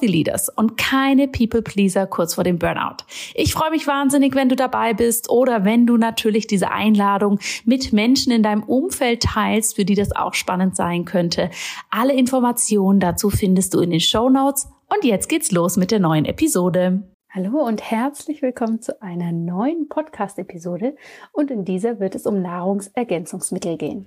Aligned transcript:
Healthy 0.00 0.06
Leaders 0.06 0.48
und 0.48 0.76
keine 0.76 1.28
People 1.28 1.62
Pleaser 1.62 2.06
kurz 2.06 2.34
vor 2.34 2.44
dem 2.44 2.58
Burnout. 2.58 3.04
Ich 3.34 3.52
freue 3.52 3.70
mich 3.70 3.86
wahnsinnig, 3.86 4.34
wenn 4.34 4.48
du 4.48 4.56
dabei 4.56 4.94
bist 4.94 5.30
oder 5.30 5.64
wenn 5.64 5.86
du 5.86 5.96
natürlich 5.96 6.46
diese 6.46 6.70
Einladung 6.70 7.38
mit 7.64 7.92
Menschen 7.92 8.32
in 8.32 8.42
deinem 8.42 8.62
Umfeld 8.62 9.22
teilst, 9.22 9.76
für 9.76 9.84
die 9.84 9.94
das 9.94 10.14
auch 10.14 10.34
spannend 10.34 10.76
sein 10.76 11.04
könnte. 11.04 11.50
Alle 11.90 12.14
Informationen 12.14 13.00
dazu 13.00 13.30
findest 13.30 13.74
du 13.74 13.80
in 13.80 13.90
den 13.90 14.00
Show 14.00 14.28
Notes. 14.28 14.68
Und 14.88 15.04
jetzt 15.04 15.28
geht's 15.28 15.52
los 15.52 15.76
mit 15.76 15.90
der 15.90 16.00
neuen 16.00 16.24
Episode. 16.24 17.02
Hallo 17.32 17.64
und 17.64 17.90
herzlich 17.90 18.42
willkommen 18.42 18.80
zu 18.80 19.00
einer 19.02 19.30
neuen 19.30 19.88
Podcast-Episode 19.88 20.96
und 21.32 21.52
in 21.52 21.64
dieser 21.64 22.00
wird 22.00 22.16
es 22.16 22.26
um 22.26 22.42
Nahrungsergänzungsmittel 22.42 23.76
gehen. 23.76 24.06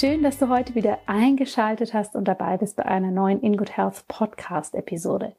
Schön, 0.00 0.22
dass 0.22 0.38
du 0.38 0.48
heute 0.48 0.74
wieder 0.74 0.98
eingeschaltet 1.04 1.92
hast 1.92 2.16
und 2.16 2.26
dabei 2.26 2.56
bist 2.56 2.76
bei 2.76 2.86
einer 2.86 3.10
neuen 3.10 3.42
In 3.42 3.58
Good 3.58 3.76
Health 3.76 4.08
Podcast 4.08 4.74
Episode. 4.74 5.36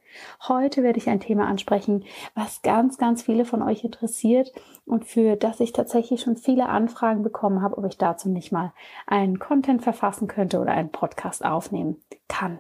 Heute 0.48 0.84
werde 0.84 1.00
ich 1.00 1.10
ein 1.10 1.20
Thema 1.20 1.48
ansprechen, 1.48 2.06
was 2.36 2.62
ganz, 2.62 3.00
ganz 3.00 3.24
viele 3.24 3.44
von 3.44 3.64
euch 3.64 3.84
interessiert 3.84 4.52
und 4.86 5.06
für 5.06 5.36
das 5.36 5.62
ich 5.62 5.74
tatsächlich 5.74 6.22
schon 6.22 6.38
viele 6.38 6.70
Anfragen 6.70 7.24
bekommen 7.24 7.64
habe, 7.64 7.76
ob 7.80 7.86
ich 7.86 7.98
dazu 7.98 8.30
nicht 8.30 8.52
mal 8.52 8.72
einen 9.08 9.40
Content 9.40 9.82
verfassen 9.82 10.28
könnte 10.28 10.60
oder 10.60 10.74
einen 10.74 10.92
Podcast 10.92 11.44
aufnehmen 11.44 12.00
kann. 12.28 12.60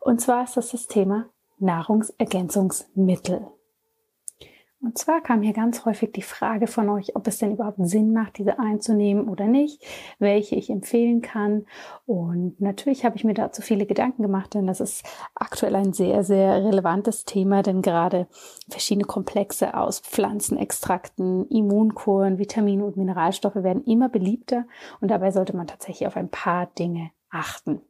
Und 0.00 0.20
zwar 0.20 0.44
ist 0.44 0.58
das 0.58 0.72
das 0.72 0.86
Thema 0.86 1.30
Nahrungsergänzungsmittel. 1.60 3.46
Und 4.80 4.96
zwar 4.96 5.20
kam 5.20 5.42
hier 5.42 5.54
ganz 5.54 5.84
häufig 5.84 6.12
die 6.12 6.22
Frage 6.22 6.68
von 6.68 6.88
euch, 6.88 7.16
ob 7.16 7.26
es 7.26 7.38
denn 7.38 7.52
überhaupt 7.52 7.78
Sinn 7.80 8.12
macht, 8.12 8.38
diese 8.38 8.60
einzunehmen 8.60 9.28
oder 9.28 9.46
nicht, 9.46 9.84
welche 10.20 10.54
ich 10.54 10.70
empfehlen 10.70 11.20
kann. 11.20 11.66
Und 12.06 12.60
natürlich 12.60 13.04
habe 13.04 13.16
ich 13.16 13.24
mir 13.24 13.34
dazu 13.34 13.60
viele 13.60 13.86
Gedanken 13.86 14.22
gemacht, 14.22 14.54
denn 14.54 14.68
das 14.68 14.80
ist 14.80 15.04
aktuell 15.34 15.74
ein 15.74 15.92
sehr, 15.92 16.22
sehr 16.22 16.64
relevantes 16.64 17.24
Thema, 17.24 17.62
denn 17.62 17.82
gerade 17.82 18.28
verschiedene 18.68 19.04
Komplexe 19.04 19.74
aus 19.74 19.98
Pflanzenextrakten, 19.98 21.48
Immunkuren, 21.48 22.38
Vitamine 22.38 22.84
und 22.84 22.96
Mineralstoffe 22.96 23.56
werden 23.56 23.82
immer 23.82 24.08
beliebter 24.08 24.64
und 25.00 25.10
dabei 25.10 25.32
sollte 25.32 25.56
man 25.56 25.66
tatsächlich 25.66 26.06
auf 26.06 26.16
ein 26.16 26.28
paar 26.28 26.66
Dinge 26.66 27.10
achten. 27.30 27.82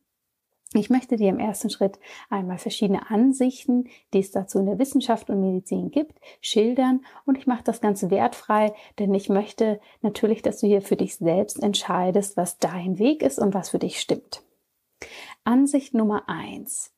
Ich 0.75 0.91
möchte 0.91 1.17
dir 1.17 1.31
im 1.31 1.39
ersten 1.39 1.71
Schritt 1.71 1.99
einmal 2.29 2.59
verschiedene 2.59 3.11
Ansichten, 3.11 3.89
die 4.13 4.19
es 4.19 4.33
dazu 4.33 4.59
in 4.59 4.67
der 4.67 4.79
Wissenschaft 4.79 5.31
und 5.31 5.41
Medizin 5.41 5.91
gibt, 5.91 6.21
schildern 6.43 7.01
und 7.25 7.39
ich 7.39 7.47
mache 7.47 7.65
das 7.65 7.81
Ganze 7.81 8.11
wertfrei, 8.11 8.75
denn 8.99 9.15
ich 9.15 9.31
möchte 9.31 9.81
natürlich, 10.03 10.43
dass 10.43 10.61
du 10.61 10.67
hier 10.67 10.83
für 10.83 10.97
dich 10.97 11.17
selbst 11.17 11.63
entscheidest, 11.63 12.37
was 12.37 12.59
dein 12.59 12.99
Weg 12.99 13.23
ist 13.23 13.39
und 13.39 13.55
was 13.55 13.71
für 13.71 13.79
dich 13.79 13.99
stimmt. 13.99 14.43
Ansicht 15.43 15.95
Nummer 15.95 16.29
eins. 16.29 16.93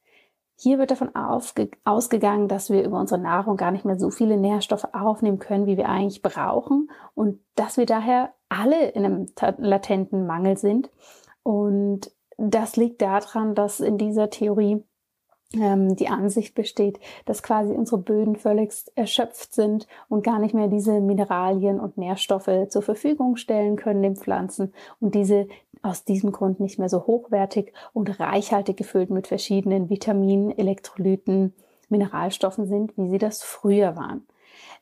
Hier 0.57 0.79
wird 0.79 0.91
davon 0.91 1.15
ausgegangen, 1.15 2.49
dass 2.49 2.71
wir 2.71 2.83
über 2.83 2.99
unsere 2.99 3.21
Nahrung 3.21 3.57
gar 3.57 3.71
nicht 3.71 3.85
mehr 3.85 3.99
so 3.99 4.11
viele 4.11 4.37
Nährstoffe 4.37 4.89
aufnehmen 4.93 5.39
können, 5.39 5.67
wie 5.67 5.77
wir 5.77 5.89
eigentlich 5.89 6.23
brauchen 6.23 6.91
und 7.15 7.41
dass 7.55 7.77
wir 7.77 7.87
daher 7.87 8.35
alle 8.49 8.89
in 8.91 9.05
einem 9.05 9.27
latenten 9.59 10.27
Mangel 10.27 10.59
sind 10.59 10.91
und 11.45 12.11
das 12.41 12.77
liegt 12.77 13.03
daran, 13.03 13.55
dass 13.55 13.81
in 13.81 13.99
dieser 13.99 14.31
Theorie 14.31 14.83
ähm, 15.53 15.97
die 15.97 16.09
Ansicht 16.09 16.55
besteht, 16.55 16.99
dass 17.27 17.43
quasi 17.43 17.73
unsere 17.73 17.99
Böden 17.99 18.37
völlig 18.37 18.73
erschöpft 18.95 19.53
sind 19.53 19.87
und 20.09 20.25
gar 20.25 20.39
nicht 20.39 20.55
mehr 20.55 20.69
diese 20.69 21.01
Mineralien 21.01 21.81
und 21.81 21.99
Nährstoffe 21.99 22.69
zur 22.69 22.83
Verfügung 22.83 23.37
stellen 23.37 23.77
können 23.77 24.03
den 24.03 24.17
Pflanzen 24.17 24.73
und 25.01 25.15
diese 25.15 25.49
aus 25.83 26.05
diesem 26.05 26.33
Grund 26.33 26.61
nicht 26.61 26.79
mehr 26.79 26.89
so 26.89 27.07
hochwertig 27.07 27.73
und 27.93 28.21
reichhaltig 28.21 28.77
gefüllt 28.77 29.11
mit 29.11 29.27
verschiedenen 29.27 29.89
Vitaminen, 29.89 30.57
Elektrolyten, 30.57 31.55
Mineralstoffen 31.89 32.67
sind, 32.67 32.97
wie 32.97 33.09
sie 33.09 33.19
das 33.19 33.43
früher 33.43 33.97
waren. 33.97 34.27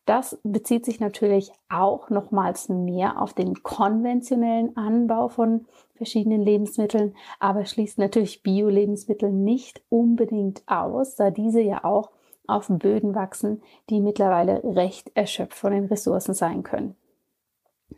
Das 0.06 0.38
bezieht 0.42 0.84
sich 0.84 1.00
natürlich 1.00 1.52
auch 1.68 2.10
nochmals 2.10 2.68
mehr 2.68 3.20
auf 3.20 3.34
den 3.34 3.62
konventionellen 3.62 4.76
Anbau 4.76 5.28
von 5.28 5.66
verschiedenen 5.94 6.42
Lebensmitteln, 6.42 7.14
aber 7.40 7.64
schließt 7.64 7.98
natürlich 7.98 8.42
Bio-Lebensmittel 8.42 9.30
nicht 9.30 9.82
unbedingt 9.88 10.62
aus, 10.66 11.16
da 11.16 11.30
diese 11.30 11.60
ja 11.60 11.84
auch 11.84 12.10
auf 12.46 12.66
Böden 12.68 13.14
wachsen, 13.14 13.62
die 13.90 14.00
mittlerweile 14.00 14.62
recht 14.64 15.10
erschöpft 15.14 15.54
von 15.54 15.72
den 15.72 15.84
Ressourcen 15.84 16.34
sein 16.34 16.62
können. 16.62 16.96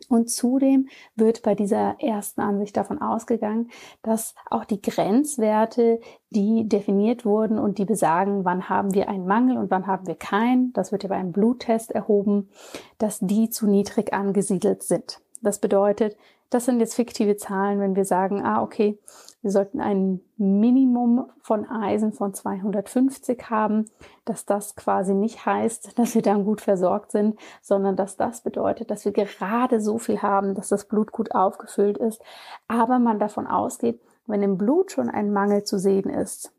Und 0.09 0.29
zudem 0.29 0.87
wird 1.15 1.43
bei 1.43 1.55
dieser 1.55 1.99
ersten 1.99 2.41
Ansicht 2.41 2.75
davon 2.77 3.01
ausgegangen, 3.01 3.69
dass 4.01 4.35
auch 4.49 4.65
die 4.65 4.81
Grenzwerte, 4.81 5.99
die 6.29 6.67
definiert 6.67 7.25
wurden 7.25 7.59
und 7.59 7.77
die 7.77 7.85
besagen, 7.85 8.45
wann 8.45 8.69
haben 8.69 8.93
wir 8.93 9.09
einen 9.09 9.25
Mangel 9.25 9.57
und 9.57 9.71
wann 9.71 9.87
haben 9.87 10.07
wir 10.07 10.15
keinen, 10.15 10.73
das 10.73 10.91
wird 10.91 11.03
ja 11.03 11.09
bei 11.09 11.15
einem 11.15 11.31
Bluttest 11.31 11.91
erhoben, 11.91 12.49
dass 12.97 13.19
die 13.19 13.49
zu 13.49 13.67
niedrig 13.67 14.13
angesiedelt 14.13 14.83
sind. 14.83 15.21
Das 15.41 15.59
bedeutet, 15.59 16.17
das 16.49 16.65
sind 16.65 16.79
jetzt 16.79 16.95
fiktive 16.95 17.37
Zahlen, 17.37 17.79
wenn 17.79 17.95
wir 17.95 18.05
sagen, 18.05 18.43
ah, 18.43 18.61
okay, 18.61 18.99
wir 19.41 19.51
sollten 19.51 19.81
ein 19.81 20.21
Minimum 20.37 21.29
von 21.41 21.67
Eisen 21.67 22.13
von 22.13 22.33
250 22.33 23.49
haben, 23.49 23.85
dass 24.25 24.45
das 24.45 24.75
quasi 24.75 25.13
nicht 25.13 25.45
heißt, 25.45 25.97
dass 25.97 26.15
wir 26.15 26.21
dann 26.21 26.45
gut 26.45 26.61
versorgt 26.61 27.11
sind, 27.11 27.39
sondern 27.61 27.95
dass 27.95 28.17
das 28.17 28.41
bedeutet, 28.41 28.91
dass 28.91 29.05
wir 29.05 29.11
gerade 29.11 29.81
so 29.81 29.97
viel 29.97 30.21
haben, 30.21 30.55
dass 30.55 30.69
das 30.69 30.85
Blut 30.85 31.11
gut 31.11 31.33
aufgefüllt 31.33 31.97
ist, 31.97 32.21
aber 32.67 32.99
man 32.99 33.19
davon 33.19 33.47
ausgeht, 33.47 33.99
wenn 34.27 34.43
im 34.43 34.57
Blut 34.57 34.91
schon 34.91 35.09
ein 35.09 35.33
Mangel 35.33 35.63
zu 35.63 35.79
sehen 35.79 36.09
ist, 36.09 36.53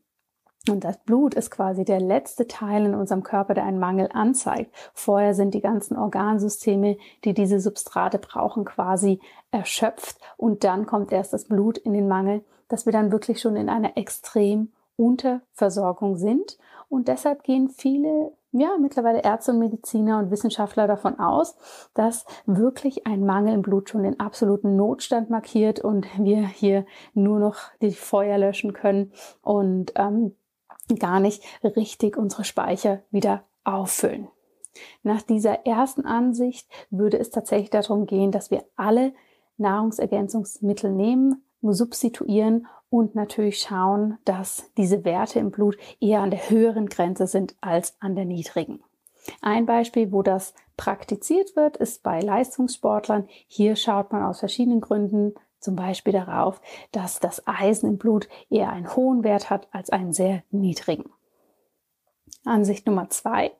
und 0.68 0.84
das 0.84 0.96
Blut 0.98 1.34
ist 1.34 1.50
quasi 1.50 1.84
der 1.84 1.98
letzte 1.98 2.46
Teil 2.46 2.86
in 2.86 2.94
unserem 2.94 3.24
Körper, 3.24 3.54
der 3.54 3.64
einen 3.64 3.80
Mangel 3.80 4.08
anzeigt. 4.12 4.72
Vorher 4.94 5.34
sind 5.34 5.54
die 5.54 5.60
ganzen 5.60 5.96
Organsysteme, 5.96 6.98
die 7.24 7.34
diese 7.34 7.58
Substrate 7.58 8.18
brauchen, 8.18 8.64
quasi 8.64 9.18
erschöpft. 9.50 10.18
Und 10.36 10.62
dann 10.62 10.86
kommt 10.86 11.10
erst 11.10 11.32
das 11.32 11.46
Blut 11.46 11.78
in 11.78 11.92
den 11.92 12.06
Mangel, 12.06 12.44
dass 12.72 12.86
wir 12.86 12.92
dann 12.92 13.12
wirklich 13.12 13.38
schon 13.38 13.54
in 13.54 13.68
einer 13.68 13.98
extrem 13.98 14.72
Unterversorgung 14.96 16.16
sind. 16.16 16.56
Und 16.88 17.06
deshalb 17.08 17.42
gehen 17.42 17.68
viele 17.68 18.32
ja, 18.50 18.76
mittlerweile 18.78 19.22
Ärzte 19.22 19.52
und 19.52 19.58
Mediziner 19.58 20.18
und 20.18 20.30
Wissenschaftler 20.30 20.86
davon 20.86 21.18
aus, 21.18 21.56
dass 21.94 22.24
wirklich 22.46 23.06
ein 23.06 23.24
Mangel 23.24 23.54
im 23.54 23.62
Blut 23.62 23.88
schon 23.88 24.02
den 24.02 24.20
absoluten 24.20 24.76
Notstand 24.76 25.30
markiert 25.30 25.80
und 25.80 26.06
wir 26.18 26.46
hier 26.46 26.86
nur 27.14 27.38
noch 27.38 27.56
die 27.80 27.92
Feuer 27.92 28.38
löschen 28.38 28.72
können 28.72 29.12
und 29.42 29.92
ähm, 29.96 30.34
gar 30.98 31.20
nicht 31.20 31.42
richtig 31.62 32.16
unsere 32.16 32.44
Speicher 32.44 33.00
wieder 33.10 33.44
auffüllen. 33.64 34.28
Nach 35.02 35.22
dieser 35.22 35.66
ersten 35.66 36.06
Ansicht 36.06 36.68
würde 36.90 37.18
es 37.18 37.30
tatsächlich 37.30 37.70
darum 37.70 38.06
gehen, 38.06 38.32
dass 38.32 38.50
wir 38.50 38.64
alle 38.76 39.12
Nahrungsergänzungsmittel 39.58 40.90
nehmen, 40.90 41.42
substituieren 41.70 42.66
und 42.90 43.14
natürlich 43.14 43.60
schauen, 43.60 44.18
dass 44.24 44.70
diese 44.76 45.04
Werte 45.04 45.38
im 45.38 45.50
Blut 45.50 45.78
eher 46.00 46.20
an 46.20 46.30
der 46.30 46.50
höheren 46.50 46.88
Grenze 46.88 47.26
sind 47.26 47.54
als 47.60 47.96
an 48.00 48.16
der 48.16 48.24
niedrigen. 48.24 48.82
Ein 49.40 49.66
Beispiel, 49.66 50.12
wo 50.12 50.22
das 50.22 50.52
praktiziert 50.76 51.54
wird, 51.54 51.76
ist 51.76 52.02
bei 52.02 52.20
Leistungssportlern. 52.20 53.28
Hier 53.46 53.76
schaut 53.76 54.12
man 54.12 54.24
aus 54.24 54.40
verschiedenen 54.40 54.80
Gründen 54.80 55.34
zum 55.60 55.76
Beispiel 55.76 56.12
darauf, 56.12 56.60
dass 56.90 57.20
das 57.20 57.46
Eisen 57.46 57.88
im 57.88 57.98
Blut 57.98 58.28
eher 58.50 58.70
einen 58.70 58.94
hohen 58.96 59.22
Wert 59.22 59.48
hat 59.48 59.68
als 59.70 59.90
einen 59.90 60.12
sehr 60.12 60.42
niedrigen. 60.50 61.10
Ansicht 62.44 62.86
Nummer 62.86 63.08
zwei. 63.10 63.52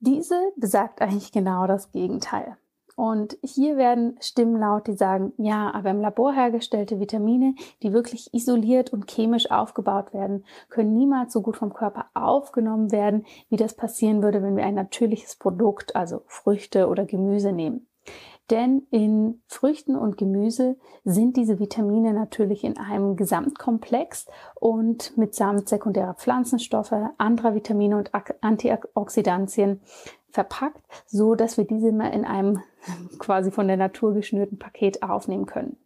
Diese 0.00 0.52
besagt 0.56 1.02
eigentlich 1.02 1.30
genau 1.30 1.66
das 1.66 1.92
Gegenteil. 1.92 2.56
Und 2.96 3.36
hier 3.42 3.76
werden 3.76 4.16
Stimmen 4.20 4.58
laut, 4.58 4.86
die 4.86 4.96
sagen, 4.96 5.32
ja, 5.36 5.72
aber 5.72 5.90
im 5.90 6.00
Labor 6.00 6.32
hergestellte 6.32 7.00
Vitamine, 7.00 7.54
die 7.82 7.92
wirklich 7.92 8.32
isoliert 8.32 8.92
und 8.92 9.10
chemisch 9.10 9.50
aufgebaut 9.50 10.14
werden, 10.14 10.44
können 10.68 10.94
niemals 10.94 11.32
so 11.32 11.42
gut 11.42 11.56
vom 11.56 11.72
Körper 11.72 12.06
aufgenommen 12.14 12.92
werden, 12.92 13.26
wie 13.48 13.56
das 13.56 13.74
passieren 13.74 14.22
würde, 14.22 14.42
wenn 14.42 14.56
wir 14.56 14.64
ein 14.64 14.74
natürliches 14.74 15.36
Produkt, 15.36 15.96
also 15.96 16.22
Früchte 16.26 16.88
oder 16.88 17.04
Gemüse 17.04 17.52
nehmen. 17.52 17.86
Denn 18.50 18.86
in 18.90 19.42
Früchten 19.46 19.96
und 19.96 20.18
Gemüse 20.18 20.76
sind 21.04 21.36
diese 21.36 21.58
Vitamine 21.58 22.12
natürlich 22.12 22.62
in 22.62 22.76
einem 22.76 23.16
Gesamtkomplex 23.16 24.26
und 24.54 25.16
mitsamt 25.16 25.68
sekundärer 25.68 26.14
Pflanzenstoffe, 26.14 26.92
anderer 27.16 27.54
Vitamine 27.54 27.96
und 27.96 28.10
Antioxidantien 28.42 29.80
verpackt, 30.34 30.82
so 31.06 31.36
dass 31.36 31.56
wir 31.56 31.64
diese 31.64 31.92
mal 31.92 32.12
in 32.12 32.24
einem 32.24 32.60
quasi 33.18 33.50
von 33.50 33.68
der 33.68 33.76
Natur 33.76 34.14
geschnürten 34.14 34.58
Paket 34.58 35.02
aufnehmen 35.02 35.46
können. 35.46 35.76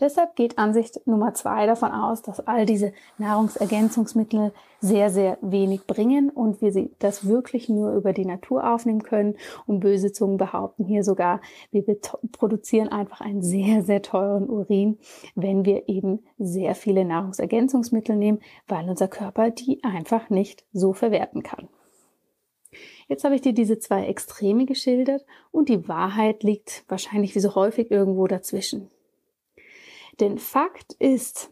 Deshalb 0.00 0.36
geht 0.36 0.58
Ansicht 0.58 1.06
Nummer 1.06 1.34
zwei 1.34 1.66
davon 1.66 1.92
aus, 1.92 2.22
dass 2.22 2.40
all 2.40 2.64
diese 2.64 2.94
Nahrungsergänzungsmittel 3.18 4.52
sehr, 4.80 5.10
sehr 5.10 5.36
wenig 5.42 5.86
bringen 5.86 6.30
und 6.30 6.62
wir 6.62 6.72
sie 6.72 6.90
das 6.98 7.28
wirklich 7.28 7.68
nur 7.68 7.92
über 7.92 8.14
die 8.14 8.24
Natur 8.24 8.72
aufnehmen 8.72 9.02
können. 9.02 9.36
Und 9.66 9.80
böse 9.80 10.12
Zungen 10.12 10.38
behaupten 10.38 10.84
hier 10.84 11.04
sogar, 11.04 11.42
wir 11.70 11.84
produzieren 12.32 12.88
einfach 12.88 13.20
einen 13.20 13.42
sehr, 13.42 13.82
sehr 13.82 14.00
teuren 14.00 14.48
Urin, 14.48 14.98
wenn 15.34 15.66
wir 15.66 15.90
eben 15.90 16.20
sehr 16.38 16.74
viele 16.74 17.04
Nahrungsergänzungsmittel 17.04 18.16
nehmen, 18.16 18.40
weil 18.66 18.88
unser 18.88 19.08
Körper 19.08 19.50
die 19.50 19.84
einfach 19.84 20.30
nicht 20.30 20.64
so 20.72 20.94
verwerten 20.94 21.42
kann. 21.42 21.68
Jetzt 23.10 23.24
habe 23.24 23.34
ich 23.34 23.40
dir 23.40 23.52
diese 23.52 23.80
zwei 23.80 24.06
Extreme 24.06 24.66
geschildert 24.66 25.26
und 25.50 25.68
die 25.68 25.88
Wahrheit 25.88 26.44
liegt 26.44 26.84
wahrscheinlich 26.86 27.34
wie 27.34 27.40
so 27.40 27.56
häufig 27.56 27.90
irgendwo 27.90 28.28
dazwischen. 28.28 28.88
Denn 30.20 30.38
Fakt 30.38 30.92
ist, 31.00 31.50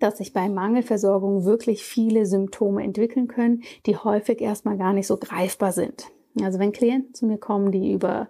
dass 0.00 0.18
sich 0.18 0.32
bei 0.32 0.48
Mangelversorgung 0.48 1.44
wirklich 1.44 1.84
viele 1.84 2.26
Symptome 2.26 2.82
entwickeln 2.82 3.28
können, 3.28 3.62
die 3.86 3.96
häufig 3.96 4.40
erstmal 4.40 4.76
gar 4.76 4.92
nicht 4.92 5.06
so 5.06 5.16
greifbar 5.16 5.70
sind. 5.70 6.08
Also 6.42 6.58
wenn 6.58 6.72
Klienten 6.72 7.14
zu 7.14 7.26
mir 7.26 7.38
kommen, 7.38 7.70
die 7.70 7.92
über 7.92 8.28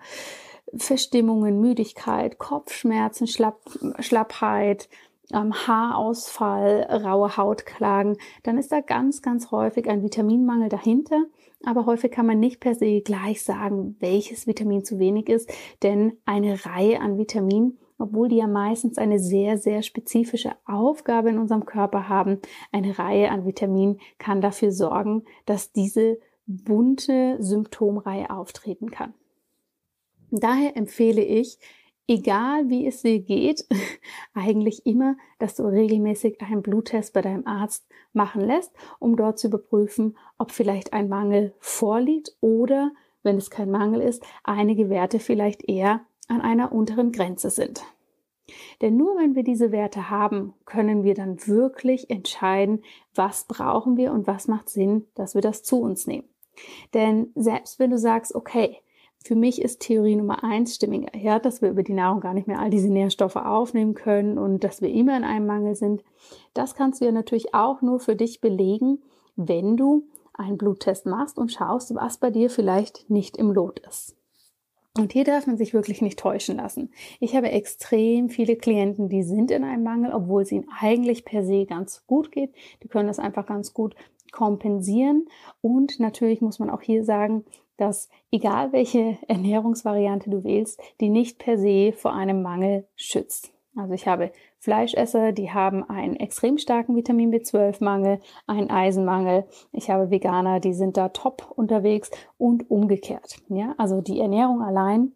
Verstimmungen, 0.77 1.59
Müdigkeit, 1.59 2.37
Kopfschmerzen, 2.37 3.29
Schlapp, 3.29 3.63
Schlappheit, 4.01 4.91
ähm, 5.33 5.55
Haarausfall, 5.55 6.83
raue 6.83 7.39
Haut 7.39 7.65
klagen, 7.65 8.19
dann 8.43 8.59
ist 8.59 8.73
da 8.73 8.83
ganz, 8.83 9.23
ganz 9.23 9.51
häufig 9.51 9.89
ein 9.89 10.03
Vitaminmangel 10.03 10.69
dahinter. 10.69 11.25
Aber 11.65 11.87
häufig 11.87 12.11
kann 12.11 12.27
man 12.27 12.39
nicht 12.39 12.61
per 12.61 12.75
se 12.75 13.01
gleich 13.01 13.43
sagen, 13.43 13.97
welches 13.99 14.47
Vitamin 14.47 14.85
zu 14.85 14.99
wenig 14.99 15.29
ist, 15.29 15.51
denn 15.83 16.19
eine 16.25 16.67
Reihe 16.67 17.01
an 17.01 17.19
Vitaminen 17.19 17.79
obwohl 17.99 18.29
die 18.29 18.37
ja 18.37 18.47
meistens 18.47 18.99
eine 18.99 19.19
sehr, 19.19 19.59
sehr 19.59 19.83
spezifische 19.83 20.53
Aufgabe 20.67 21.31
in 21.31 21.39
unserem 21.39 21.65
Körper 21.65 22.09
haben. 22.09 22.41
Eine 22.73 22.99
Reihe 22.99 23.31
an 23.31 23.47
Vitaminen 23.47 24.01
kann 24.19 24.41
dafür 24.41 24.71
sorgen, 24.71 25.25
dass 25.47 25.73
diese 25.73 26.19
bunte 26.47 27.37
Symptomreihe 27.41 28.31
auftreten 28.31 28.91
kann. 28.91 29.15
Daher 30.31 30.77
empfehle 30.77 31.23
ich, 31.23 31.59
egal 32.09 32.69
wie 32.69 32.87
es 32.87 33.03
dir 33.03 33.21
geht, 33.21 33.67
eigentlich 34.35 34.87
immer, 34.87 35.17
dass 35.39 35.55
du 35.57 35.65
regelmäßig 35.65 36.41
einen 36.41 36.63
Bluttest 36.63 37.13
bei 37.13 37.23
deinem 37.23 37.47
Arzt 37.47 37.87
machen 38.13 38.43
lässt, 38.43 38.73
um 38.99 39.17
dort 39.17 39.39
zu 39.39 39.49
überprüfen, 39.49 40.17
ob 40.39 40.53
vielleicht 40.53 40.93
ein 40.93 41.09
Mangel 41.09 41.55
vorliegt 41.59 42.37
oder, 42.41 42.93
wenn 43.23 43.37
es 43.37 43.51
kein 43.51 43.71
Mangel 43.71 44.01
ist, 44.01 44.25
einige 44.45 44.89
Werte 44.89 45.19
vielleicht 45.19 45.69
eher 45.69 46.05
an 46.29 46.41
einer 46.41 46.73
unteren 46.73 47.13
Grenze 47.13 47.51
sind. 47.51 47.83
Denn 48.81 48.97
nur 48.97 49.17
wenn 49.17 49.35
wir 49.35 49.43
diese 49.43 49.73
Werte 49.73 50.09
haben, 50.09 50.55
können 50.67 51.03
wir 51.03 51.15
dann 51.15 51.47
wirklich 51.47 52.11
entscheiden, 52.11 52.83
was 53.15 53.47
brauchen 53.47 53.97
wir 53.97 54.13
und 54.13 54.27
was 54.27 54.47
macht 54.47 54.69
Sinn, 54.69 55.07
dass 55.15 55.35
wir 55.35 55.43
das 55.43 55.63
zu 55.63 55.81
uns 55.81 56.07
nehmen. 56.07 56.29
Denn 56.95 57.33
selbst 57.35 57.79
wenn 57.79 57.91
du 57.91 57.99
sagst, 57.99 58.35
okay, 58.35 58.79
für 59.27 59.35
mich 59.35 59.61
ist 59.61 59.81
Theorie 59.81 60.17
Nummer 60.17 60.45
eins 60.45 60.77
stimmiger, 60.77 61.17
ja, 61.17 61.39
dass 61.39 61.61
wir 61.61 61.71
über 61.71 61.83
die 61.83 61.93
Nahrung 61.93 62.21
gar 62.21 62.35
nicht 62.35 62.47
mehr 62.47 62.61
all 62.61 62.71
diese 62.71 62.93
Nährstoffe 62.93 63.37
aufnehmen 63.37 63.95
können 63.95 64.39
und 64.39 64.65
dass 64.65 64.81
wir 64.81 64.89
immer 64.89 65.17
in 65.17 65.25
einem 65.25 65.47
Mangel 65.47 65.75
sind. 65.75 66.05
Das 66.55 66.75
kannst 66.75 67.01
du 67.01 67.05
ja 67.05 67.13
natürlich 67.13 67.55
auch 67.55 67.83
nur 67.83 68.01
für 68.01 68.17
dich 68.17 68.41
belegen, 68.41 69.03
wenn 69.35 69.77
du 69.77 70.07
einen 70.33 70.59
Bluttest 70.59 71.07
machst 71.07 71.39
und 71.39 71.53
schaust, 71.53 71.95
was 71.95 72.19
bei 72.19 72.31
dir 72.31 72.51
vielleicht 72.51 73.11
nicht 73.11 73.37
im 73.37 73.51
Lot 73.51 73.81
ist. 73.81 74.17
Und 74.97 75.13
hier 75.13 75.25
darf 75.25 75.47
man 75.47 75.59
sich 75.59 75.75
wirklich 75.75 76.01
nicht 76.01 76.19
täuschen 76.19 76.57
lassen. 76.57 76.91
Ich 77.21 77.37
habe 77.37 77.51
extrem 77.51 78.31
viele 78.31 78.57
Klienten, 78.57 79.09
die 79.09 79.23
sind 79.23 79.51
in 79.51 79.63
einem 79.63 79.83
Mangel, 79.83 80.13
obwohl 80.13 80.43
es 80.43 80.53
ihnen 80.53 80.69
eigentlich 80.81 81.25
per 81.25 81.45
se 81.45 81.67
ganz 81.67 82.07
gut 82.07 82.33
geht. 82.33 82.55
Die 82.83 82.89
können 82.89 83.09
das 83.09 83.19
einfach 83.19 83.47
ganz 83.47 83.75
gut 83.75 83.95
kompensieren. 84.33 85.27
Und 85.61 86.01
natürlich 86.01 86.41
muss 86.41 86.59
man 86.59 86.71
auch 86.71 86.81
hier 86.81 87.05
sagen, 87.05 87.45
dass 87.77 88.09
egal 88.31 88.73
welche 88.73 89.19
Ernährungsvariante 89.29 90.31
du 90.31 90.45
wählst, 90.45 90.81
die 91.01 91.09
nicht 91.09 91.39
per 91.39 91.59
se 91.59 91.93
vor 91.93 92.15
einem 92.15 92.43
Mangel 92.43 92.87
schützt. 92.97 93.53
Also 93.77 93.93
ich 93.93 94.09
habe 94.09 94.33
Fleischesser, 94.59 95.33
die 95.33 95.53
haben 95.53 95.85
einen 95.85 96.17
extrem 96.17 96.57
starken 96.57 96.97
Vitamin 96.97 97.31
B12-Mangel, 97.31 98.21
einen 98.47 98.71
Eisenmangel. 98.71 99.45
Ich 99.71 99.91
habe 99.91 100.11
Veganer, 100.11 100.61
die 100.61 100.73
sind 100.73 100.97
da 100.97 101.11
top 101.11 101.53
unterwegs 101.55 102.11
und 102.39 102.71
umgekehrt. 102.71 103.37
Ja, 103.49 103.75
also 103.77 104.01
die 104.01 104.19
Ernährung 104.19 104.63
allein 104.63 105.13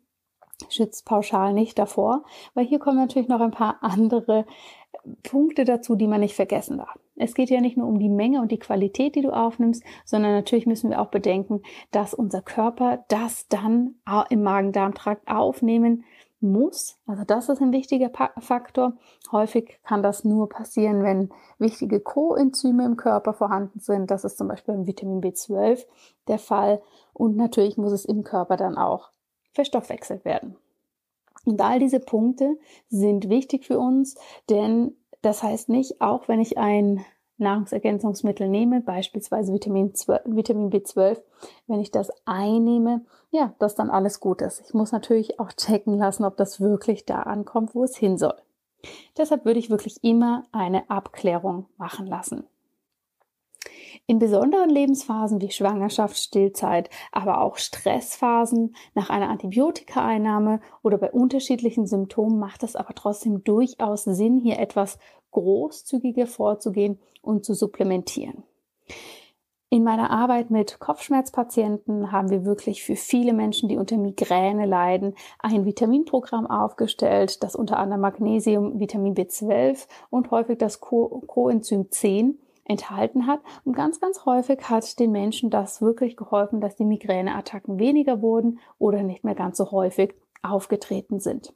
schützt 0.69 1.07
pauschal 1.07 1.53
nicht 1.53 1.79
davor, 1.79 2.25
weil 2.55 2.67
hier 2.67 2.79
kommen 2.79 2.99
natürlich 2.99 3.29
noch 3.29 3.41
ein 3.41 3.51
paar 3.51 3.79
andere 3.81 4.45
Punkte 5.23 5.65
dazu, 5.65 5.95
die 5.95 6.07
man 6.07 6.21
nicht 6.21 6.35
vergessen 6.35 6.79
darf. 6.79 6.99
Es 7.17 7.35
geht 7.35 7.51
ja 7.51 7.61
nicht 7.61 7.77
nur 7.77 7.87
um 7.87 7.99
die 7.99 8.09
Menge 8.09 8.41
und 8.41 8.51
die 8.51 8.59
Qualität, 8.59 9.15
die 9.15 9.23
du 9.23 9.31
aufnimmst, 9.31 9.83
sondern 10.05 10.33
natürlich 10.33 10.67
müssen 10.67 10.91
wir 10.91 11.01
auch 11.01 11.11
bedenken, 11.11 11.63
dass 11.91 12.15
unser 12.15 12.43
Körper 12.43 13.05
das 13.09 13.47
dann 13.49 13.97
im 14.31 14.43
Magen-Darm-Trakt 14.43 15.29
aufnehmen 15.29 16.05
muss. 16.41 16.99
Also 17.07 17.25
das 17.25 17.51
ist 17.51 17.61
ein 17.61 17.73
wichtiger 17.73 18.11
Faktor. 18.39 18.95
Häufig 19.31 19.79
kann 19.85 20.03
das 20.03 20.25
nur 20.25 20.49
passieren, 20.49 21.03
wenn 21.03 21.29
wichtige 21.59 22.01
Coenzyme 22.01 22.87
im 22.87 22.97
Körper 22.97 23.35
vorhanden 23.35 23.79
sind. 23.81 24.11
Das 24.11 24.25
ist 24.25 24.39
zum 24.39 24.49
Beispiel 24.49 24.75
beim 24.75 24.87
Vitamin 24.87 25.21
B12 25.21 25.85
der 26.29 26.39
Fall. 26.39 26.81
Und 27.13 27.37
natürlich 27.37 27.77
muss 27.77 27.93
es 27.93 28.07
im 28.07 28.25
Körper 28.25 28.57
dann 28.57 28.79
auch 28.79 29.11
verstoffwechselt 29.61 30.25
werden. 30.25 30.57
Und 31.45 31.61
all 31.61 31.79
diese 31.79 32.01
Punkte 32.01 32.57
sind 32.89 33.29
wichtig 33.29 33.67
für 33.67 33.79
uns, 33.79 34.17
denn 34.49 34.97
das 35.21 35.43
heißt 35.43 35.69
nicht, 35.69 36.01
auch 36.01 36.29
wenn 36.29 36.41
ich 36.41 36.57
ein 36.57 37.05
Nahrungsergänzungsmittel 37.37 38.49
nehme, 38.49 38.81
beispielsweise 38.81 39.53
Vitamin, 39.53 39.95
12, 39.95 40.23
Vitamin 40.25 40.71
B12, 40.71 41.21
wenn 41.67 41.81
ich 41.81 41.91
das 41.91 42.11
einnehme, 42.25 43.05
ja, 43.31 43.55
dass 43.59 43.75
dann 43.75 43.91
alles 43.91 44.21
gut 44.21 44.41
ist. 44.41 44.63
Ich 44.67 44.73
muss 44.73 44.93
natürlich 44.93 45.39
auch 45.41 45.53
checken 45.53 45.99
lassen, 45.99 46.25
ob 46.25 46.39
das 46.39 46.61
wirklich 46.61 47.05
da 47.05 47.21
ankommt, 47.21 47.75
wo 47.75 47.85
es 47.85 47.97
hin 47.97 48.17
soll. 48.17 48.37
Deshalb 49.19 49.45
würde 49.45 49.61
ich 49.61 49.69
wirklich 49.69 50.03
immer 50.03 50.45
eine 50.53 50.89
Abklärung 50.89 51.67
machen 51.77 52.07
lassen. 52.07 52.45
In 54.11 54.19
besonderen 54.19 54.71
Lebensphasen 54.71 55.41
wie 55.41 55.53
Schwangerschaft, 55.53 56.17
Stillzeit, 56.17 56.91
aber 57.13 57.41
auch 57.41 57.59
Stressphasen 57.59 58.75
nach 58.93 59.09
einer 59.09 59.29
Antibiotikaeinnahme 59.29 60.61
oder 60.83 60.99
bei 60.99 61.13
unterschiedlichen 61.13 61.87
Symptomen 61.87 62.41
macht 62.41 62.65
es 62.65 62.75
aber 62.75 62.93
trotzdem 62.97 63.45
durchaus 63.45 64.03
Sinn, 64.03 64.41
hier 64.41 64.59
etwas 64.59 64.99
großzügiger 65.31 66.27
vorzugehen 66.27 66.99
und 67.23 67.45
zu 67.45 67.55
supplementieren. 67.55 68.43
In 69.69 69.85
meiner 69.85 70.11
Arbeit 70.11 70.51
mit 70.51 70.81
Kopfschmerzpatienten 70.81 72.11
haben 72.11 72.31
wir 72.31 72.45
wirklich 72.45 72.83
für 72.83 72.97
viele 72.97 73.33
Menschen, 73.33 73.69
die 73.69 73.77
unter 73.77 73.97
Migräne 73.97 74.67
leiden, 74.67 75.15
ein 75.39 75.67
Vitaminprogramm 75.67 76.49
aufgestellt, 76.49 77.45
das 77.45 77.55
unter 77.55 77.79
anderem 77.79 78.01
Magnesium, 78.01 78.81
Vitamin 78.81 79.15
B12 79.15 79.87
und 80.11 80.33
häufig 80.33 80.59
das 80.59 80.81
Co 80.81 81.23
Coenzym 81.29 81.93
10 81.93 82.41
enthalten 82.71 83.27
hat. 83.27 83.41
Und 83.65 83.75
ganz, 83.75 84.01
ganz 84.01 84.25
häufig 84.25 84.71
hat 84.71 84.99
den 84.99 85.11
Menschen 85.13 85.51
das 85.51 85.83
wirklich 85.83 86.17
geholfen, 86.17 86.61
dass 86.61 86.77
die 86.77 86.85
Migräneattacken 86.85 87.79
weniger 87.79 88.23
wurden 88.23 88.61
oder 88.79 89.03
nicht 89.03 89.25
mehr 89.25 89.35
ganz 89.35 89.59
so 89.59 89.71
häufig 89.73 90.15
aufgetreten 90.43 91.21
sind. 91.21 91.53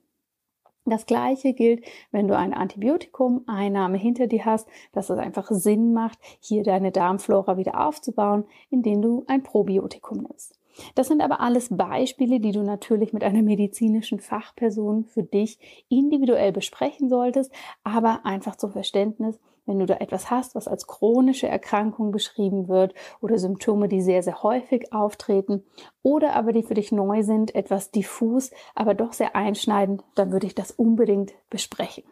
Das 0.86 1.06
gleiche 1.06 1.54
gilt, 1.54 1.82
wenn 2.10 2.28
du 2.28 2.36
eine 2.36 2.58
Antibiotikum-Einnahme 2.58 3.96
hinter 3.96 4.26
dir 4.26 4.44
hast, 4.44 4.68
dass 4.92 5.08
es 5.08 5.18
einfach 5.18 5.50
Sinn 5.50 5.94
macht, 5.94 6.18
hier 6.40 6.62
deine 6.62 6.92
Darmflora 6.92 7.56
wieder 7.56 7.86
aufzubauen, 7.86 8.44
indem 8.68 9.00
du 9.00 9.24
ein 9.26 9.42
Probiotikum 9.42 10.18
nimmst. 10.18 10.60
Das 10.94 11.06
sind 11.06 11.22
aber 11.22 11.40
alles 11.40 11.74
Beispiele, 11.74 12.40
die 12.40 12.52
du 12.52 12.62
natürlich 12.62 13.12
mit 13.12 13.24
einer 13.24 13.42
medizinischen 13.42 14.20
Fachperson 14.20 15.04
für 15.04 15.22
dich 15.22 15.58
individuell 15.88 16.52
besprechen 16.52 17.08
solltest, 17.08 17.52
aber 17.84 18.26
einfach 18.26 18.56
zum 18.56 18.72
Verständnis, 18.72 19.38
wenn 19.66 19.78
du 19.78 19.86
da 19.86 19.94
etwas 19.94 20.30
hast, 20.30 20.54
was 20.54 20.68
als 20.68 20.86
chronische 20.86 21.48
Erkrankung 21.48 22.10
beschrieben 22.10 22.68
wird 22.68 22.94
oder 23.20 23.38
Symptome, 23.38 23.88
die 23.88 24.02
sehr, 24.02 24.22
sehr 24.22 24.42
häufig 24.42 24.92
auftreten 24.92 25.64
oder 26.02 26.34
aber 26.34 26.52
die 26.52 26.62
für 26.62 26.74
dich 26.74 26.92
neu 26.92 27.22
sind, 27.22 27.54
etwas 27.54 27.90
diffus, 27.90 28.50
aber 28.74 28.94
doch 28.94 29.12
sehr 29.12 29.36
einschneidend, 29.36 30.02
dann 30.14 30.32
würde 30.32 30.46
ich 30.46 30.54
das 30.54 30.70
unbedingt 30.70 31.34
besprechen. 31.50 32.04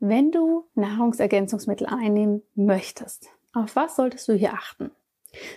Wenn 0.00 0.30
du 0.30 0.64
Nahrungsergänzungsmittel 0.74 1.86
einnehmen 1.88 2.42
möchtest, 2.54 3.30
auf 3.52 3.74
was 3.74 3.96
solltest 3.96 4.28
du 4.28 4.34
hier 4.34 4.52
achten? 4.52 4.92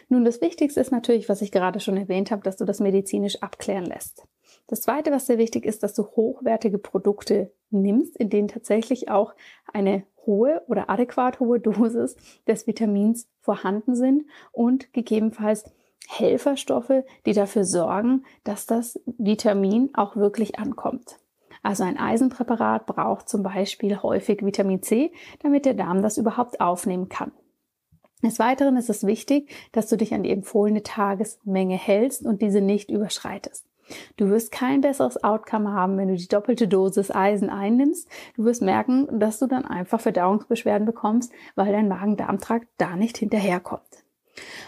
Nun, 0.10 0.26
das 0.26 0.42
Wichtigste 0.42 0.80
ist 0.80 0.92
natürlich, 0.92 1.30
was 1.30 1.42
ich 1.42 1.52
gerade 1.52 1.80
schon 1.80 1.96
erwähnt 1.96 2.32
habe, 2.32 2.42
dass 2.44 2.58
du 2.58 2.66
das 2.66 2.80
medizinisch 2.80 3.42
abklären 3.42 3.86
lässt. 3.86 4.26
Das 4.68 4.82
Zweite, 4.82 5.12
was 5.12 5.28
sehr 5.28 5.38
wichtig 5.38 5.66
ist, 5.66 5.84
dass 5.84 5.94
du 5.94 6.04
hochwertige 6.04 6.78
Produkte 6.78 7.52
nimmst, 7.72 8.16
in 8.18 8.30
denen 8.30 8.48
tatsächlich 8.48 9.10
auch 9.10 9.34
eine 9.72 10.04
hohe 10.26 10.62
oder 10.68 10.90
adäquat 10.90 11.40
hohe 11.40 11.60
Dosis 11.60 12.16
des 12.48 12.68
Vitamins 12.68 13.28
vorhanden 13.40 13.96
sind 13.96 14.26
und 14.52 14.94
gegebenenfalls 14.94 15.66
Helferstoffe, 16.08 17.04
die 17.26 17.34
dafür 17.34 17.64
sorgen, 17.64 18.24
dass 18.44 18.66
das 18.66 19.00
Vitamin 19.06 19.90
auch 19.94 20.16
wirklich 20.16 20.60
ankommt. 20.60 21.18
Also 21.64 21.84
ein 21.84 21.98
Eisenpräparat 21.98 22.86
braucht 22.86 23.30
zum 23.30 23.44
Beispiel 23.44 24.02
häufig 24.02 24.44
Vitamin 24.44 24.82
C, 24.82 25.12
damit 25.42 25.66
der 25.66 25.76
Darm 25.76 26.02
das 26.02 26.18
überhaupt 26.18 26.60
aufnehmen 26.60 27.08
kann. 27.08 27.32
Des 28.24 28.40
Weiteren 28.40 28.78
ist 28.78 28.90
es 28.90 29.06
wichtig, 29.06 29.52
dass 29.72 29.88
du 29.88 29.98
dich 29.98 30.14
an 30.14 30.24
die 30.24 30.32
empfohlene 30.32 30.84
Tagesmenge 30.84 31.76
hältst 31.76 32.26
und 32.26 32.42
diese 32.42 32.62
nicht 32.62 32.92
überschreitest. 32.92 33.66
Du 34.18 34.30
wirst 34.30 34.52
kein 34.52 34.82
besseres 34.82 35.24
Outcome 35.24 35.72
haben, 35.72 35.98
wenn 35.98 36.08
du 36.08 36.16
die 36.16 36.28
doppelte 36.28 36.68
Dosis 36.68 37.12
Eisen 37.12 37.50
einnimmst. 37.50 38.10
Du 38.36 38.46
wirst 38.46 38.62
merken, 38.62 39.08
dass 39.20 39.40
du 39.40 39.48
dann 39.48 39.66
einfach 39.66 40.02
Verdauungsbeschwerden 40.02 40.86
bekommst, 40.86 41.32
weil 41.56 41.72
dein 41.72 41.88
Magen-Darm-Trakt 41.88 42.68
da 42.78 42.96
nicht 42.96 43.18
hinterherkommt. 43.18 44.04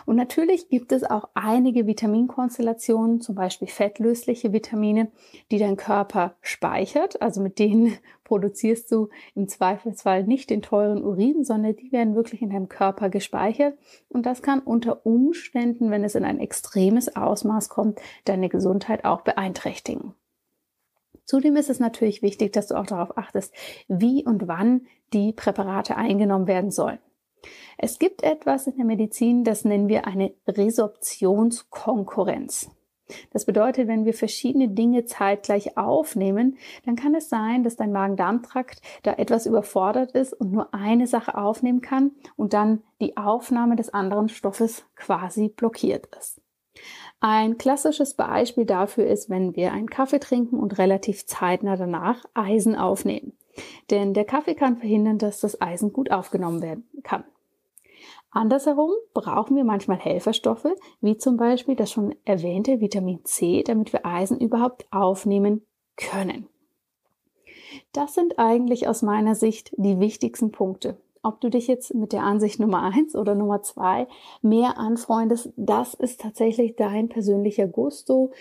Und 0.06 0.16
natürlich 0.16 0.70
gibt 0.70 0.92
es 0.92 1.04
auch 1.04 1.30
einige 1.34 1.88
Vitaminkonstellationen, 1.88 3.22
zum 3.22 3.36
Beispiel 3.36 3.68
fettlösliche 3.68 4.54
Vitamine, 4.54 5.12
die 5.52 5.58
dein 5.58 5.78
Körper 5.78 6.36
speichert. 6.42 7.22
Also 7.22 7.42
mit 7.42 7.60
denen 7.60 7.98
produzierst 8.24 8.92
du 8.92 9.10
im 9.36 9.48
Zweifelsfall 9.48 10.24
nicht 10.24 10.50
den 10.50 10.62
teuren 10.62 11.04
Urin, 11.04 11.44
sondern 11.44 11.76
die 11.76 11.92
werden 11.92 12.16
wirklich 12.16 12.42
in 12.42 12.50
deinem 12.50 12.70
Körper 12.70 13.10
gespeichert. 13.10 13.78
Und 14.10 14.26
das 14.26 14.42
kann 14.42 14.60
unter 14.60 15.06
Umständen, 15.06 15.92
wenn 15.92 16.04
es 16.04 16.16
in 16.16 16.26
ein 16.26 16.40
extremes 16.40 17.16
Ausmaß 17.16 17.70
kommt, 17.70 18.00
deine 18.26 18.50
Gesundheit 18.50 19.06
auch 19.06 19.22
beeinträchtigen. 19.22 20.14
Zudem 21.26 21.56
ist 21.56 21.70
es 21.70 21.80
natürlich 21.80 22.22
wichtig, 22.22 22.52
dass 22.52 22.68
du 22.68 22.76
auch 22.76 22.86
darauf 22.86 23.18
achtest, 23.18 23.54
wie 23.88 24.26
und 24.26 24.48
wann 24.48 24.88
die 25.14 25.32
Präparate 25.32 25.96
eingenommen 25.96 26.48
werden 26.48 26.72
sollen. 26.72 27.00
Es 27.78 28.00
gibt 28.00 28.24
etwas 28.24 28.68
in 28.68 28.78
der 28.78 28.86
Medizin, 28.86 29.44
das 29.44 29.66
nennen 29.66 29.90
wir 29.90 30.08
eine 30.08 30.34
Resorptionskonkurrenz. 30.48 32.72
Das 33.32 33.46
bedeutet, 33.46 33.88
wenn 33.88 34.06
wir 34.06 34.14
verschiedene 34.14 34.70
Dinge 34.70 35.06
zeitgleich 35.06 35.78
aufnehmen, 35.78 36.58
dann 36.86 36.96
kann 36.96 37.16
es 37.16 37.30
sein, 37.30 37.64
dass 37.64 37.76
dein 37.76 37.92
Magen-Darm-Trakt 37.92 38.82
da 39.04 39.14
etwas 39.14 39.46
überfordert 39.46 40.12
ist 40.12 40.34
und 40.34 40.52
nur 40.52 40.74
eine 40.74 41.08
Sache 41.08 41.38
aufnehmen 41.38 41.82
kann 41.82 42.12
und 42.36 42.54
dann 42.54 42.82
die 43.02 43.18
Aufnahme 43.18 43.76
des 43.76 43.94
anderen 43.94 44.30
Stoffes 44.30 44.86
quasi 44.96 45.50
blockiert 45.50 46.08
ist. 46.18 46.42
Ein 47.20 47.58
klassisches 47.58 48.16
Beispiel 48.16 48.66
dafür 48.66 49.06
ist, 49.06 49.30
wenn 49.30 49.56
wir 49.56 49.72
einen 49.72 49.90
Kaffee 49.90 50.20
trinken 50.20 50.60
und 50.60 50.78
relativ 50.78 51.26
zeitnah 51.26 51.78
danach 51.78 52.26
Eisen 52.34 52.76
aufnehmen. 52.76 53.34
Denn 53.92 54.14
der 54.14 54.26
Kaffee 54.26 54.56
kann 54.56 54.78
verhindern, 54.78 55.20
dass 55.20 55.40
das 55.40 55.62
Eisen 55.62 55.94
gut 55.94 56.12
aufgenommen 56.12 56.62
werden 56.62 56.88
kann. 57.04 57.24
Andersherum 58.34 58.90
brauchen 59.14 59.56
wir 59.56 59.64
manchmal 59.64 59.98
Helferstoffe, 59.98 60.68
wie 61.02 61.18
zum 61.18 61.38
Beispiel 61.38 61.76
das 61.76 61.92
schon 61.92 62.16
erwähnte 62.26 62.82
Vitamin 62.82 63.24
C, 63.24 63.64
damit 63.64 63.94
wir 63.94 64.06
Eisen 64.06 64.40
überhaupt 64.40 64.88
aufnehmen 64.92 65.62
können. 65.98 66.48
Das 67.92 68.16
sind 68.16 68.40
eigentlich 68.40 68.88
aus 68.88 69.04
meiner 69.04 69.36
Sicht 69.36 69.72
die 69.78 70.00
wichtigsten 70.00 70.52
Punkte. 70.52 70.98
Ob 71.22 71.42
du 71.42 71.50
dich 71.50 71.68
jetzt 71.68 71.94
mit 71.94 72.12
der 72.12 72.24
Ansicht 72.24 72.60
Nummer 72.60 72.82
eins 72.82 73.16
oder 73.16 73.36
Nummer 73.36 73.62
zwei 73.62 74.08
mehr 74.42 74.78
anfreundest, 74.78 75.54
das 75.56 75.94
ist 75.94 76.20
tatsächlich 76.20 76.76
dein 76.76 77.10
persönlicher 77.10 77.68
Gusto. 77.68 78.32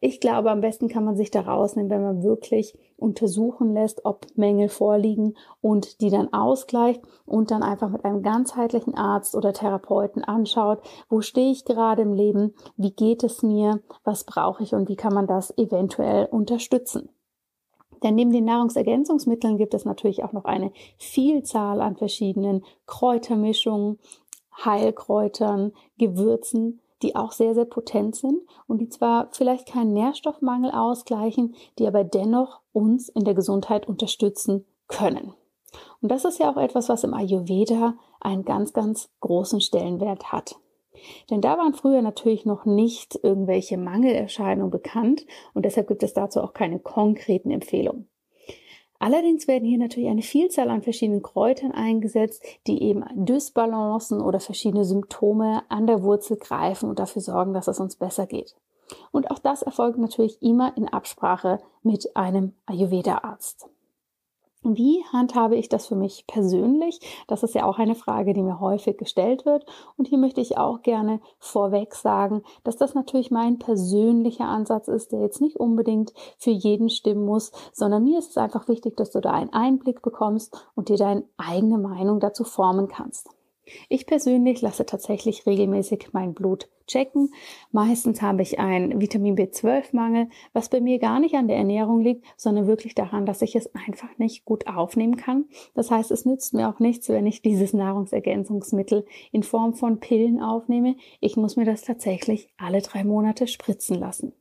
Ich 0.00 0.20
glaube, 0.20 0.50
am 0.50 0.62
besten 0.62 0.88
kann 0.88 1.04
man 1.04 1.16
sich 1.16 1.30
da 1.30 1.42
rausnehmen, 1.42 1.90
wenn 1.90 2.02
man 2.02 2.22
wirklich 2.22 2.76
untersuchen 2.96 3.74
lässt, 3.74 4.04
ob 4.04 4.26
Mängel 4.36 4.68
vorliegen 4.68 5.36
und 5.60 6.00
die 6.00 6.10
dann 6.10 6.32
ausgleicht 6.32 7.02
und 7.26 7.50
dann 7.50 7.62
einfach 7.62 7.90
mit 7.90 8.04
einem 8.04 8.22
ganzheitlichen 8.22 8.94
Arzt 8.94 9.34
oder 9.34 9.52
Therapeuten 9.52 10.24
anschaut, 10.24 10.80
wo 11.08 11.20
stehe 11.20 11.50
ich 11.50 11.64
gerade 11.64 12.02
im 12.02 12.12
Leben, 12.12 12.54
wie 12.76 12.92
geht 12.92 13.24
es 13.24 13.42
mir, 13.42 13.80
was 14.04 14.24
brauche 14.24 14.62
ich 14.62 14.74
und 14.74 14.88
wie 14.88 14.96
kann 14.96 15.14
man 15.14 15.26
das 15.26 15.56
eventuell 15.58 16.26
unterstützen. 16.26 17.10
Denn 18.02 18.16
neben 18.16 18.32
den 18.32 18.44
Nahrungsergänzungsmitteln 18.44 19.56
gibt 19.56 19.72
es 19.72 19.86
natürlich 19.86 20.24
auch 20.24 20.32
noch 20.32 20.44
eine 20.44 20.72
Vielzahl 20.98 21.80
an 21.80 21.96
verschiedenen 21.96 22.64
Kräutermischungen, 22.86 23.98
Heilkräutern, 24.62 25.72
Gewürzen, 25.98 26.80
die 27.02 27.16
auch 27.16 27.32
sehr, 27.32 27.54
sehr 27.54 27.64
potent 27.64 28.14
sind 28.16 28.40
und 28.66 28.78
die 28.78 28.88
zwar 28.88 29.28
vielleicht 29.32 29.66
keinen 29.66 29.92
Nährstoffmangel 29.92 30.70
ausgleichen, 30.70 31.54
die 31.78 31.86
aber 31.86 32.04
dennoch 32.04 32.60
uns 32.74 33.08
in 33.08 33.24
der 33.24 33.32
Gesundheit 33.32 33.88
unterstützen 33.88 34.66
können. 34.88 35.32
Und 36.02 36.10
das 36.10 36.24
ist 36.24 36.38
ja 36.38 36.52
auch 36.52 36.58
etwas, 36.58 36.90
was 36.90 37.04
im 37.04 37.14
Ayurveda 37.14 37.94
einen 38.20 38.44
ganz, 38.44 38.72
ganz 38.72 39.08
großen 39.20 39.60
Stellenwert 39.60 40.32
hat. 40.32 40.56
Denn 41.30 41.40
da 41.40 41.58
waren 41.58 41.74
früher 41.74 42.02
natürlich 42.02 42.44
noch 42.44 42.66
nicht 42.66 43.18
irgendwelche 43.22 43.78
Mangelerscheinungen 43.78 44.70
bekannt 44.70 45.26
und 45.52 45.64
deshalb 45.64 45.88
gibt 45.88 46.02
es 46.02 46.14
dazu 46.14 46.40
auch 46.40 46.52
keine 46.52 46.78
konkreten 46.78 47.50
Empfehlungen. 47.50 48.08
Allerdings 49.00 49.48
werden 49.48 49.68
hier 49.68 49.78
natürlich 49.78 50.08
eine 50.08 50.22
Vielzahl 50.22 50.70
an 50.70 50.82
verschiedenen 50.82 51.20
Kräutern 51.20 51.72
eingesetzt, 51.72 52.42
die 52.66 52.82
eben 52.82 53.04
Dysbalancen 53.14 54.20
oder 54.22 54.40
verschiedene 54.40 54.84
Symptome 54.84 55.62
an 55.68 55.86
der 55.86 56.02
Wurzel 56.02 56.38
greifen 56.38 56.88
und 56.88 56.98
dafür 56.98 57.20
sorgen, 57.20 57.52
dass 57.52 57.68
es 57.68 57.80
uns 57.80 57.96
besser 57.96 58.26
geht. 58.26 58.54
Und 59.12 59.30
auch 59.30 59.38
das 59.38 59.62
erfolgt 59.62 59.98
natürlich 59.98 60.42
immer 60.42 60.76
in 60.76 60.88
Absprache 60.88 61.60
mit 61.82 62.16
einem 62.16 62.54
Ayurveda-Arzt. 62.66 63.68
Wie 64.66 65.04
handhabe 65.12 65.56
ich 65.56 65.68
das 65.68 65.86
für 65.86 65.94
mich 65.94 66.26
persönlich? 66.26 66.98
Das 67.26 67.42
ist 67.42 67.54
ja 67.54 67.66
auch 67.66 67.78
eine 67.78 67.94
Frage, 67.94 68.32
die 68.32 68.42
mir 68.42 68.60
häufig 68.60 68.96
gestellt 68.96 69.44
wird. 69.44 69.66
Und 69.98 70.08
hier 70.08 70.16
möchte 70.16 70.40
ich 70.40 70.56
auch 70.56 70.80
gerne 70.80 71.20
vorweg 71.38 71.94
sagen, 71.94 72.42
dass 72.64 72.78
das 72.78 72.94
natürlich 72.94 73.30
mein 73.30 73.58
persönlicher 73.58 74.46
Ansatz 74.46 74.88
ist, 74.88 75.12
der 75.12 75.20
jetzt 75.20 75.42
nicht 75.42 75.56
unbedingt 75.56 76.14
für 76.38 76.50
jeden 76.50 76.88
stimmen 76.88 77.26
muss, 77.26 77.52
sondern 77.74 78.04
mir 78.04 78.18
ist 78.18 78.30
es 78.30 78.38
einfach 78.38 78.66
wichtig, 78.66 78.96
dass 78.96 79.10
du 79.10 79.20
da 79.20 79.32
einen 79.32 79.52
Einblick 79.52 80.00
bekommst 80.00 80.56
und 80.74 80.88
dir 80.88 80.96
deine 80.96 81.24
eigene 81.36 81.76
Meinung 81.76 82.18
dazu 82.18 82.44
formen 82.44 82.88
kannst. 82.88 83.28
Ich 83.88 84.06
persönlich 84.06 84.60
lasse 84.60 84.86
tatsächlich 84.86 85.46
regelmäßig 85.46 86.08
mein 86.12 86.34
Blut 86.34 86.68
checken. 86.86 87.32
Meistens 87.72 88.20
habe 88.20 88.42
ich 88.42 88.58
einen 88.58 89.00
Vitamin 89.00 89.36
B12-Mangel, 89.36 90.28
was 90.52 90.68
bei 90.68 90.80
mir 90.80 90.98
gar 90.98 91.20
nicht 91.20 91.34
an 91.34 91.48
der 91.48 91.56
Ernährung 91.56 92.00
liegt, 92.00 92.24
sondern 92.36 92.66
wirklich 92.66 92.94
daran, 92.94 93.26
dass 93.26 93.42
ich 93.42 93.56
es 93.56 93.74
einfach 93.74 94.18
nicht 94.18 94.44
gut 94.44 94.66
aufnehmen 94.66 95.16
kann. 95.16 95.46
Das 95.74 95.90
heißt, 95.90 96.10
es 96.10 96.24
nützt 96.24 96.54
mir 96.54 96.68
auch 96.68 96.78
nichts, 96.78 97.08
wenn 97.08 97.26
ich 97.26 97.42
dieses 97.42 97.72
Nahrungsergänzungsmittel 97.72 99.06
in 99.32 99.42
Form 99.42 99.74
von 99.74 100.00
Pillen 100.00 100.42
aufnehme. 100.42 100.96
Ich 101.20 101.36
muss 101.36 101.56
mir 101.56 101.64
das 101.64 101.82
tatsächlich 101.82 102.48
alle 102.58 102.82
drei 102.82 103.04
Monate 103.04 103.46
spritzen 103.46 103.98
lassen. 103.98 104.32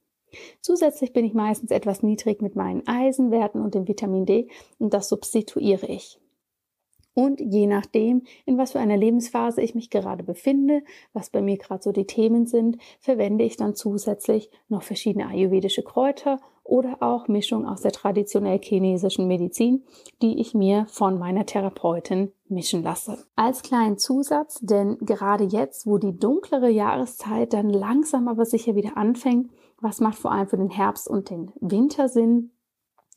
Zusätzlich 0.61 1.13
bin 1.13 1.25
ich 1.25 1.33
meistens 1.33 1.71
etwas 1.71 2.01
niedrig 2.01 2.41
mit 2.41 2.55
meinen 2.55 2.87
Eisenwerten 2.87 3.61
und 3.61 3.75
dem 3.75 3.87
Vitamin 3.87 4.25
D 4.25 4.49
und 4.79 4.93
das 4.93 5.09
substituiere 5.09 5.85
ich. 5.87 6.19
Und 7.13 7.39
je 7.39 7.67
nachdem, 7.67 8.23
in 8.45 8.57
was 8.57 8.71
für 8.71 8.79
einer 8.79 8.97
Lebensphase 8.97 9.61
ich 9.61 9.75
mich 9.75 9.89
gerade 9.89 10.23
befinde, 10.23 10.81
was 11.13 11.29
bei 11.29 11.41
mir 11.41 11.57
gerade 11.57 11.83
so 11.83 11.91
die 11.91 12.07
Themen 12.07 12.45
sind, 12.45 12.77
verwende 12.99 13.43
ich 13.43 13.57
dann 13.57 13.75
zusätzlich 13.75 14.49
noch 14.67 14.83
verschiedene 14.83 15.27
ayurvedische 15.27 15.83
Kräuter 15.83 16.39
oder 16.63 16.97
auch 17.01 17.27
Mischungen 17.27 17.67
aus 17.67 17.81
der 17.81 17.91
traditionell 17.91 18.59
chinesischen 18.59 19.27
Medizin, 19.27 19.83
die 20.21 20.39
ich 20.39 20.53
mir 20.53 20.85
von 20.87 21.19
meiner 21.19 21.45
Therapeutin 21.45 22.31
mischen 22.47 22.83
lasse. 22.83 23.25
Als 23.35 23.63
kleinen 23.63 23.97
Zusatz, 23.97 24.59
denn 24.61 24.97
gerade 24.99 25.43
jetzt, 25.43 25.85
wo 25.85 25.97
die 25.97 26.17
dunklere 26.17 26.69
Jahreszeit 26.69 27.53
dann 27.53 27.69
langsam 27.69 28.27
aber 28.27 28.45
sicher 28.45 28.75
wieder 28.75 28.97
anfängt, 28.97 29.51
was 29.81 29.99
macht 29.99 30.17
vor 30.17 30.31
allem 30.31 30.47
für 30.47 30.57
den 30.57 30.69
Herbst 30.69 31.09
und 31.09 31.29
den 31.29 31.51
Winter 31.59 32.07
Sinn, 32.07 32.51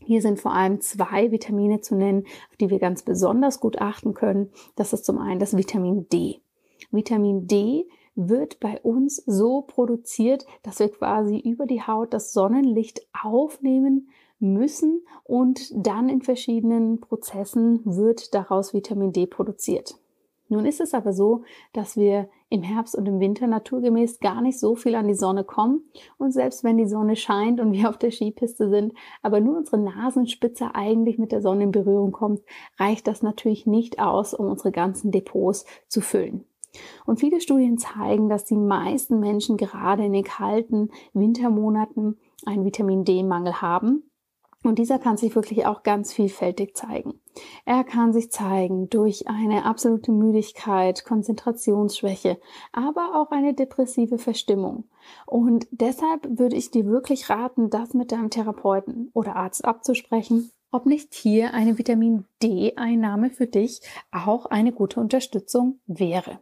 hier 0.05 0.23
sind 0.23 0.41
vor 0.41 0.53
allem 0.53 0.81
zwei 0.81 1.31
Vitamine 1.31 1.81
zu 1.81 1.95
nennen, 1.95 2.25
auf 2.50 2.57
die 2.57 2.71
wir 2.71 2.79
ganz 2.79 3.03
besonders 3.03 3.61
gut 3.61 3.79
achten 3.79 4.15
können. 4.15 4.50
Das 4.75 4.93
ist 4.93 5.05
zum 5.05 5.19
einen 5.19 5.41
das 5.41 5.57
Vitamin 5.57 6.09
D. 6.09 6.41
Vitamin 6.91 7.47
D 7.47 7.87
wird 8.15 8.61
bei 8.61 8.81
uns 8.81 9.17
so 9.26 9.62
produziert, 9.62 10.47
dass 10.62 10.79
wir 10.79 10.88
quasi 10.88 11.38
über 11.38 11.67
die 11.67 11.83
Haut 11.83 12.15
das 12.15 12.33
Sonnenlicht 12.33 13.07
aufnehmen 13.23 14.09
müssen 14.38 15.03
und 15.25 15.71
dann 15.75 16.09
in 16.09 16.23
verschiedenen 16.23 17.00
Prozessen 17.00 17.81
wird 17.85 18.35
daraus 18.35 18.75
Vitamin 18.75 19.12
D 19.12 19.26
produziert. 19.26 19.99
Nun 20.49 20.65
ist 20.65 20.81
es 20.81 20.95
aber 20.95 21.12
so, 21.12 21.43
dass 21.73 21.97
wir 21.97 22.29
im 22.49 22.62
Herbst 22.62 22.95
und 22.95 23.07
im 23.07 23.19
Winter 23.19 23.47
naturgemäß 23.47 24.21
gar 24.21 24.41
nicht 24.41 24.61
so 24.61 24.76
viel 24.76 24.95
an 24.95 25.09
die 25.09 25.15
Sonne 25.15 25.43
kommen 25.43 25.91
und 26.19 26.33
selbst 26.33 26.62
wenn 26.62 26.76
die 26.76 26.87
Sonne 26.87 27.17
scheint 27.17 27.61
und 27.61 27.73
wir 27.73 27.88
auf 27.88 27.99
der 27.99 28.12
Skipiste 28.12 28.69
sind, 28.69 28.95
aber 29.23 29.41
nur 29.41 29.57
unsere 29.57 29.79
Nasenspitze 29.79 30.75
eigentlich 30.75 31.19
mit 31.19 31.33
der 31.33 31.43
Sonne 31.43 31.65
in 31.65 31.73
Berührung 31.73 32.12
kommt, 32.12 32.41
reicht 32.79 33.09
das 33.09 33.23
natürlich 33.23 33.67
nicht 33.67 33.99
aus, 33.99 34.35
um 34.35 34.47
unsere 34.47 34.71
ganzen 34.71 35.11
Depots 35.11 35.65
zu 35.88 36.00
füllen. 36.00 36.45
Und 37.07 37.21
viele 37.21 37.41
Studien 37.41 37.79
zeigen, 37.79 38.29
dass 38.29 38.45
die 38.45 38.57
meisten 38.57 39.19
Menschen 39.19 39.57
gerade 39.57 40.05
in 40.05 40.12
den 40.12 40.25
kalten 40.25 40.91
Wintermonaten 41.15 42.19
einen 42.45 42.65
Vitamin 42.65 43.05
D-Mangel 43.05 43.61
haben 43.62 44.05
und 44.66 44.78
dieser 44.78 44.99
kann 44.99 45.16
sich 45.16 45.35
wirklich 45.35 45.66
auch 45.66 45.82
ganz 45.82 46.12
vielfältig 46.12 46.76
zeigen. 46.76 47.20
Er 47.64 47.85
kann 47.85 48.12
sich 48.12 48.30
zeigen 48.30 48.88
durch 48.88 49.28
eine 49.28 49.64
absolute 49.64 50.12
Müdigkeit, 50.12 51.04
Konzentrationsschwäche, 51.04 52.38
aber 52.73 53.14
auch 53.14 53.30
eine 53.30 53.54
depressive 53.54 54.18
Verstimmung. 54.18 54.85
Und 55.26 55.66
deshalb 55.70 56.38
würde 56.38 56.56
ich 56.56 56.70
dir 56.70 56.87
wirklich 56.87 57.30
raten, 57.30 57.70
das 57.70 57.94
mit 57.94 58.12
deinem 58.12 58.30
Therapeuten 58.30 59.11
oder 59.12 59.37
Arzt 59.37 59.64
abzusprechen, 59.64 60.50
ob 60.70 60.87
nicht 60.87 61.14
hier 61.14 61.54
eine 61.54 61.78
Vitamin 61.78 62.25
D-Einnahme 62.42 63.30
für 63.30 63.46
dich 63.46 63.80
auch 64.11 64.46
eine 64.46 64.73
gute 64.73 65.00
Unterstützung 65.00 65.80
wäre. 65.87 66.40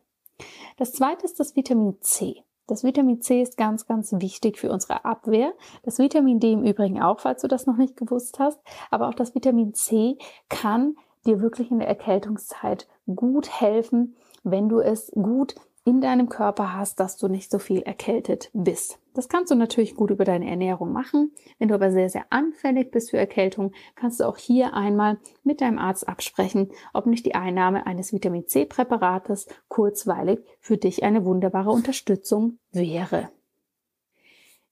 Das 0.76 0.93
zweite 0.93 1.25
ist 1.25 1.38
das 1.38 1.54
Vitamin 1.57 1.97
C. 2.00 2.43
Das 2.66 2.83
Vitamin 2.83 3.21
C 3.21 3.42
ist 3.42 3.59
ganz, 3.59 3.87
ganz 3.87 4.12
wichtig 4.12 4.59
für 4.59 4.73
unsere 4.73 5.04
Abwehr. 5.04 5.52
Das 5.83 5.99
Vitamin 5.99 6.40
D 6.40 6.52
im 6.52 6.64
Übrigen 6.64 7.02
auch, 7.02 7.21
falls 7.21 7.42
du 7.42 7.49
das 7.49 7.66
noch 7.66 7.76
nicht 7.76 7.97
gewusst 7.97 8.38
hast. 8.38 8.59
Aber 8.90 9.09
auch 9.09 9.14
das 9.14 9.35
Vitamin 9.35 9.75
C 9.75 10.16
kann 10.49 10.97
dir 11.26 11.40
wirklich 11.40 11.71
in 11.71 11.78
der 11.78 11.88
Erkältungszeit 11.88 12.88
gut 13.14 13.50
helfen, 13.61 14.16
wenn 14.44 14.68
du 14.68 14.80
es 14.80 15.11
gut 15.11 15.54
in 15.85 16.00
deinem 16.00 16.30
Körper 16.30 16.73
hast, 16.73 17.00
dass 17.00 17.18
du 17.18 17.28
nicht 17.28 17.50
so 17.50 17.59
viel 17.59 17.83
erkältet 17.83 18.50
bist. 18.54 18.99
Das 19.14 19.28
kannst 19.28 19.52
du 19.52 19.54
natürlich 19.54 19.94
gut 19.94 20.11
über 20.11 20.25
deine 20.25 20.50
Ernährung 20.50 20.92
machen. 20.92 21.33
Wenn 21.59 21.68
du 21.68 21.75
aber 21.75 21.92
sehr, 21.92 22.11
sehr 22.11 22.26
anfällig 22.30 22.90
bist 22.90 23.11
für 23.11 23.16
Erkältung, 23.16 23.73
kannst 23.94 24.18
du 24.18 24.25
auch 24.25 24.37
hier 24.37 24.75
einmal 24.75 25.18
mit 25.44 25.61
deinem 25.61 25.78
Arzt 25.78 26.09
absprechen, 26.09 26.73
ob 26.92 27.06
nicht 27.06 27.25
die 27.25 27.37
Einnahme 27.37 27.87
eines 27.87 28.12
Vitamin 28.12 28.49
C 28.49 28.66
Präparates 28.66 29.47
kurzweilig 29.68 30.40
für 30.59 30.76
dich 30.76 31.04
eine 31.04 31.25
wunderbare 31.25 31.71
Unterstützung 31.71 32.59
wäre. 32.73 33.30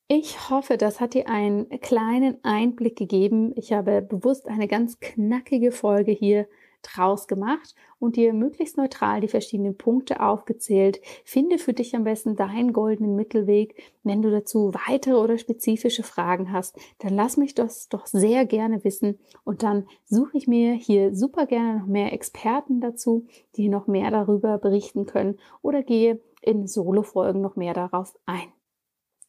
Ich 0.08 0.50
hoffe, 0.50 0.76
das 0.76 1.00
hat 1.00 1.14
dir 1.14 1.28
einen 1.28 1.68
kleinen 1.80 2.36
Einblick 2.42 2.96
gegeben. 2.96 3.52
Ich 3.54 3.72
habe 3.72 4.02
bewusst 4.02 4.46
eine 4.48 4.66
ganz 4.68 4.98
knackige 4.98 5.70
Folge 5.72 6.12
hier 6.12 6.48
draus 6.82 7.26
gemacht 7.26 7.74
und 7.98 8.16
dir 8.16 8.32
möglichst 8.32 8.76
neutral 8.76 9.20
die 9.20 9.28
verschiedenen 9.28 9.76
Punkte 9.76 10.20
aufgezählt. 10.20 11.00
Finde 11.24 11.58
für 11.58 11.72
dich 11.72 11.94
am 11.94 12.04
besten 12.04 12.36
deinen 12.36 12.72
goldenen 12.72 13.16
Mittelweg. 13.16 13.80
Wenn 14.02 14.22
du 14.22 14.30
dazu 14.30 14.72
weitere 14.74 15.14
oder 15.14 15.38
spezifische 15.38 16.02
Fragen 16.02 16.52
hast, 16.52 16.76
dann 16.98 17.14
lass 17.14 17.36
mich 17.36 17.54
das 17.54 17.88
doch 17.88 18.06
sehr 18.06 18.44
gerne 18.44 18.84
wissen 18.84 19.18
und 19.44 19.62
dann 19.62 19.86
suche 20.04 20.36
ich 20.36 20.46
mir 20.46 20.74
hier 20.74 21.14
super 21.14 21.46
gerne 21.46 21.78
noch 21.78 21.86
mehr 21.86 22.12
Experten 22.12 22.80
dazu, 22.80 23.26
die 23.56 23.68
noch 23.68 23.86
mehr 23.86 24.10
darüber 24.10 24.58
berichten 24.58 25.06
können 25.06 25.38
oder 25.62 25.82
gehe 25.82 26.20
in 26.40 26.66
Solo-Folgen 26.66 27.40
noch 27.40 27.56
mehr 27.56 27.74
darauf 27.74 28.14
ein. 28.26 28.52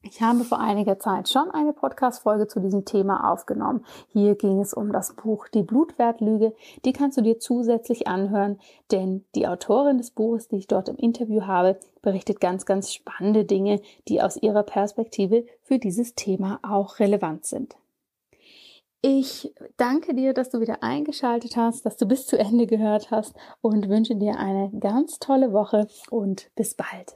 Ich 0.05 0.21
habe 0.21 0.43
vor 0.43 0.59
einiger 0.59 0.99
Zeit 0.99 1.29
schon 1.29 1.49
eine 1.51 1.71
Podcast-Folge 1.71 2.47
zu 2.47 2.59
diesem 2.59 2.83
Thema 2.83 3.31
aufgenommen. 3.31 3.85
Hier 4.11 4.35
ging 4.35 4.59
es 4.59 4.73
um 4.73 4.91
das 4.91 5.13
Buch 5.13 5.47
Die 5.47 5.63
Blutwertlüge. 5.63 6.53
Die 6.83 6.91
kannst 6.91 7.17
du 7.17 7.21
dir 7.21 7.39
zusätzlich 7.39 8.05
anhören, 8.05 8.59
denn 8.91 9.23
die 9.33 9.47
Autorin 9.47 9.97
des 9.97 10.11
Buches, 10.11 10.49
die 10.49 10.57
ich 10.57 10.67
dort 10.67 10.89
im 10.89 10.97
Interview 10.97 11.43
habe, 11.43 11.79
berichtet 12.01 12.41
ganz, 12.41 12.65
ganz 12.65 12.91
spannende 12.91 13.45
Dinge, 13.45 13.79
die 14.09 14.21
aus 14.21 14.35
ihrer 14.35 14.63
Perspektive 14.63 15.45
für 15.61 15.79
dieses 15.79 16.15
Thema 16.15 16.59
auch 16.63 16.99
relevant 16.99 17.45
sind. 17.45 17.77
Ich 19.01 19.53
danke 19.77 20.13
dir, 20.13 20.33
dass 20.33 20.49
du 20.49 20.59
wieder 20.59 20.83
eingeschaltet 20.83 21.55
hast, 21.55 21.85
dass 21.85 21.95
du 21.95 22.05
bis 22.05 22.27
zu 22.27 22.37
Ende 22.37 22.67
gehört 22.67 23.09
hast 23.09 23.35
und 23.61 23.87
wünsche 23.87 24.17
dir 24.17 24.37
eine 24.37 24.69
ganz 24.79 25.19
tolle 25.19 25.53
Woche 25.53 25.87
und 26.09 26.51
bis 26.55 26.75
bald. 26.75 27.15